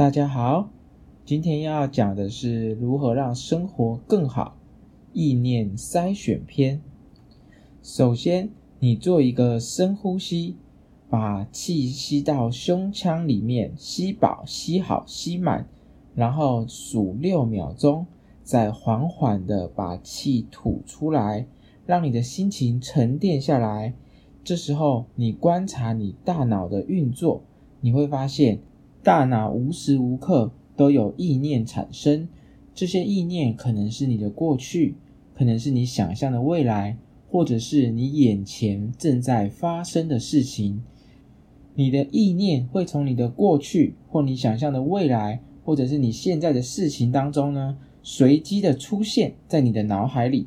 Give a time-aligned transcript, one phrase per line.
[0.00, 0.70] 大家好，
[1.26, 4.56] 今天要讲的是如何让生活更好，
[5.12, 6.80] 意念筛选篇。
[7.82, 10.56] 首先，你做一个深呼吸，
[11.10, 15.68] 把气吸到胸腔里面，吸饱、吸好、吸满，
[16.14, 18.06] 然后数六秒钟，
[18.42, 21.46] 再缓缓的把气吐出来，
[21.84, 23.92] 让你的心情沉淀下来。
[24.42, 27.42] 这时候，你观察你大脑的运作，
[27.82, 28.60] 你会发现。
[29.02, 32.28] 大脑无时无刻都有意念产生，
[32.74, 34.96] 这些意念可能是你的过去，
[35.34, 36.98] 可能是你想象的未来，
[37.30, 40.82] 或者是你眼前正在发生的事情。
[41.74, 50.46] 你的意念会从你的过去或你想象的未来，或者是你现在的事情当中呢，随机的出现在你的脑海里。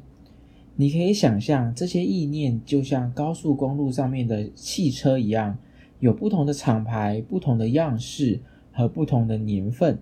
[0.76, 5.58] 你可以想象这些意念就像高速公路上面的汽车一样。
[6.04, 8.42] 有不同的厂牌、不同的样式
[8.74, 10.00] 和不同的年份，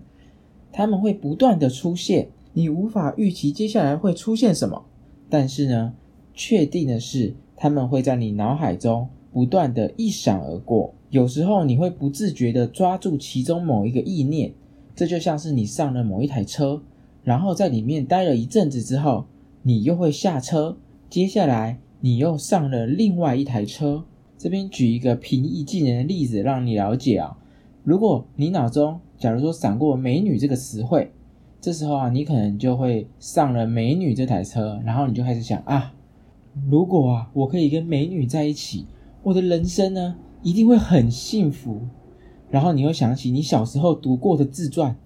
[0.72, 4.84] 他们会不断的出现，你无法预期接下来会出现什么。
[5.30, 5.94] 但是呢，
[6.34, 10.92] 确定的是，他们会在你脑海中不断的一闪而过。
[11.10, 14.52] 有时候你会不自觉的抓住其中某一个意念，
[14.96, 16.82] 这就像是你上了某一台车，
[17.22, 19.26] 然后在里面待了一阵子之后，
[19.62, 20.76] 你又会下车，
[21.08, 24.02] 接下来你又上了另外一台车。
[24.42, 27.38] 这边举一个平易近人的例子，让你了解啊。
[27.84, 31.12] 如果你脑中假如说闪过“美女”这个词汇，
[31.60, 35.94] 这时候啊，你可能就会上了美女这台车，然后你就开始想啊，
[36.68, 38.86] 如果啊我可以跟美女在一起，
[39.22, 41.80] 我的人生呢一定会很幸福。
[42.50, 44.96] 然后你又想起你小时候读过的自传，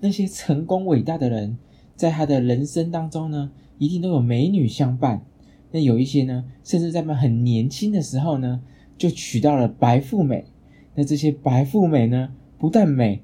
[0.00, 1.58] 那些成功伟大的人，
[1.96, 5.22] 在他的人生当中呢，一定都有美女相伴。
[5.70, 8.62] 那有一些呢，甚至在他们很年轻的时候呢。
[8.98, 10.46] 就娶到了白富美，
[10.94, 13.22] 那这些白富美呢，不但美，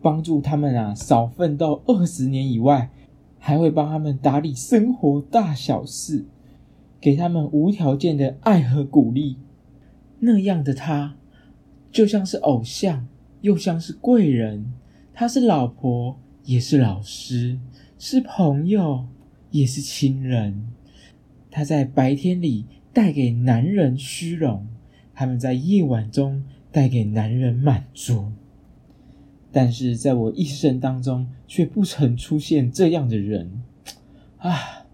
[0.00, 2.90] 帮助他们啊少奋斗二十年以外，
[3.38, 6.26] 还会帮他们打理生活大小事，
[7.00, 9.36] 给他们无条件的爱和鼓励。
[10.20, 11.16] 那样的他，
[11.90, 13.08] 就像是偶像，
[13.40, 14.72] 又像是贵人。
[15.12, 17.58] 他是老婆，也是老师，
[17.98, 19.06] 是朋友，
[19.50, 20.68] 也是亲人。
[21.50, 24.66] 他在白天里带给男人虚荣。
[25.20, 26.42] 他们在夜晚中
[26.72, 28.32] 带给男人满足，
[29.52, 33.62] 但是在我一生当中却不曾出现这样的人
[34.38, 34.86] 啊！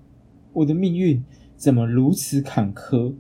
[0.53, 1.22] 我的命运
[1.54, 3.14] 怎么如此坎坷？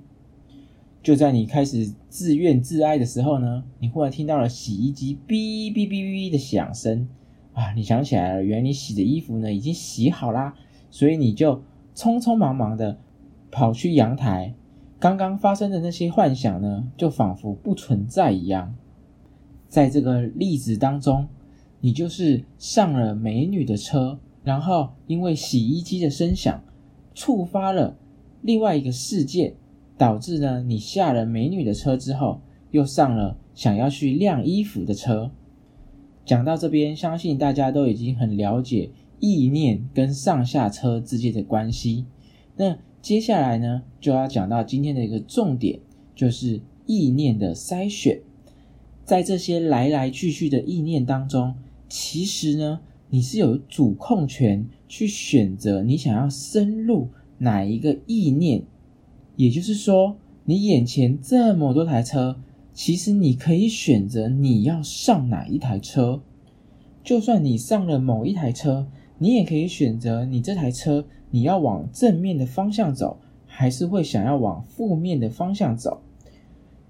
[1.00, 7.06] 就在你开始自怨自哀的时候呢，你忽然听到了洗衣机哔哔哔哔的响声
[7.52, 7.72] 啊！
[7.74, 10.56] 你想起来了，原来你洗的衣服呢已经洗好啦，
[10.90, 11.62] 所以你就
[11.94, 12.98] 匆匆忙忙的
[13.52, 14.56] 跑去阳台。
[15.06, 18.74] 刚刚发生的那些幻想呢，就仿佛不存在一样。
[19.68, 21.28] 在这个例子当中，
[21.80, 26.60] 你就是上了美女的车，然后因为洗衣机的声响
[27.14, 27.96] 触发了
[28.42, 29.54] 另外一个事件，
[29.96, 32.40] 导致呢你下了美女的车之后，
[32.72, 35.30] 又上了想要去晾衣服的车。
[36.24, 38.90] 讲到这边，相信大家都已经很了解
[39.20, 42.06] 意念跟上下车之间的关系。
[42.56, 45.78] 那接下来呢，就要讲到今天的一个重点，
[46.16, 48.20] 就是意念的筛选。
[49.04, 51.54] 在这些来来去去的意念当中，
[51.88, 57.06] 其实呢，你是有主控权去选择你想要深入
[57.38, 58.64] 哪一个意念。
[59.36, 62.40] 也就是说，你眼前这么多台车，
[62.74, 66.20] 其实你可以选择你要上哪一台车。
[67.04, 68.88] 就算你上了某一台车，
[69.18, 71.04] 你也可以选择你这台车。
[71.30, 76.00] 你要往正面的方向走，还是会想要往负面的方向走？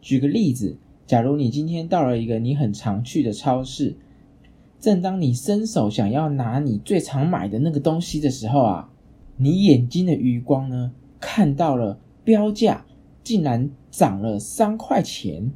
[0.00, 3.97] 举个例子，假如你今天到了一个你很常去的超市，
[4.78, 8.91] 正当你伸手想要拿你最常买的那个东西的时候啊，
[9.36, 12.84] 你眼睛的余光呢，看到了标价
[13.24, 15.50] 竟然涨了三块钱。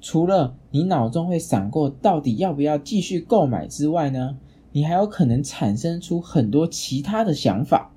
[0.00, 4.38] 除了你脑中会闪过到底要不要继续购买之外呢？
[4.78, 7.90] 你还有可能产生出很多其他的想法，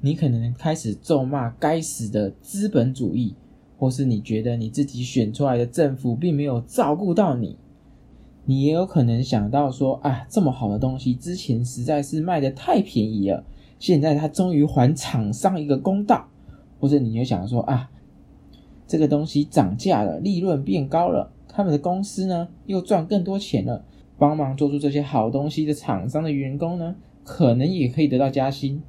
[0.00, 3.34] 你可能开始咒骂该死的资本主义，
[3.76, 7.58] 或是你觉得你自己选出来的政府并没有照顾到你，
[8.44, 13.42] 你也有可能想到说啊，这么好的东西之前实在是卖的太便宜了，
[13.80, 16.28] 现在他终于还厂商一个公道，
[16.78, 17.90] 或者你就想说啊，
[18.86, 23.84] 这个东西涨价了，利润变高了，他们的公司呢又赚更多钱了。
[24.18, 28.82] 帮忙做出这些好东西的厂商的员工呢，可能也可以得到加薪。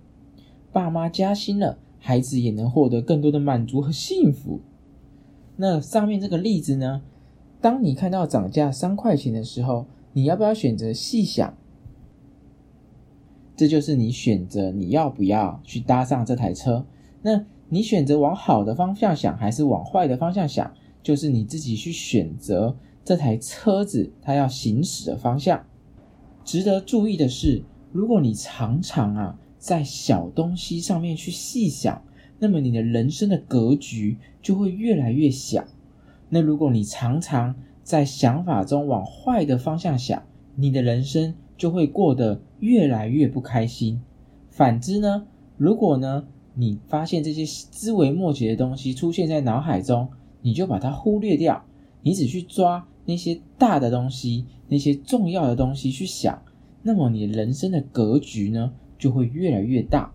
[0.71, 4.61] 爸妈加薪了，孩子也能获得更多的满足和幸福。
[5.55, 7.01] 那上面这个例子呢，
[7.59, 11.57] 当你看到涨价三块钱的时候，你要不要选择细想？
[13.55, 16.85] 这就是你选择你要不要去搭上这台车。
[17.23, 20.71] 那你选择往好的方向想，还是往坏的方向想，
[21.01, 25.65] 就是你自己去选择这台车子它要行驶的方向。
[26.43, 27.63] 值得注意的是，
[27.93, 32.03] 如果你常常啊在小东西上面去细想，
[32.37, 35.63] 那么你的人生的格局就会越来越小。
[36.27, 40.21] 那如果你常常在想法中往坏的方向想，
[40.55, 44.01] 你的人生就会过得越来越不开心。
[44.49, 45.25] 反之呢，
[45.55, 50.09] 如果呢你发现这些枝微末节的东西出现在脑海中，
[50.41, 51.63] 你就把它忽略掉，
[52.01, 56.43] 你只去抓那些大的东西、那些重要的东西去想，
[56.83, 60.11] 那么你人生的格局呢就会越来越大。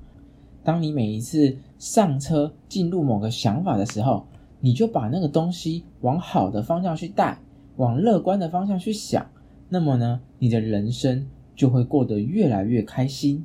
[0.63, 4.27] 当你每一次上车进入某个想法的时候，
[4.61, 7.39] 你就把那个东西往好的方向去带，
[7.77, 9.27] 往乐观的方向去想，
[9.71, 13.45] 那么呢，你的人生就会过得越来越开心。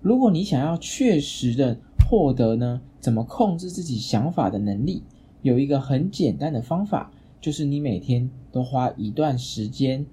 [0.00, 1.76] 如果你想要确实的
[2.08, 5.04] 获得呢，怎么控制自己想法的能力，
[5.42, 7.12] 有一个很简单的方法，
[7.42, 10.06] 就是你每天都花一段时间，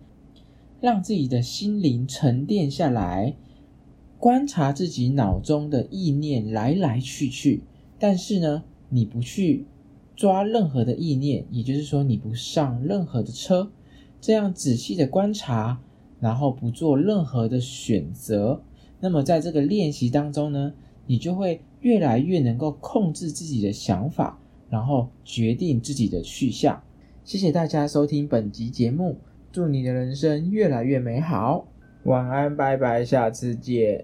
[0.81, 3.35] 让自己的心灵沉淀下来，
[4.17, 7.61] 观察自己脑中的意念来来去去，
[7.97, 9.65] 但是呢，你不去。
[10.15, 13.71] 抓任何的意念，也就是说你不上任何的车，
[14.19, 15.79] 这样仔细的观察，
[16.19, 18.61] 然后不做任何的选择，
[18.99, 20.73] 那么在这个练习当中呢，
[21.05, 24.37] 你就会越来越能够控制自己的想法，
[24.69, 26.83] 然后决定自己的去向。
[27.29, 29.15] 谢谢大家收听本集节目，
[29.51, 31.67] 祝你的人生越来越美好，
[32.05, 34.03] 晚安，拜拜，下次见。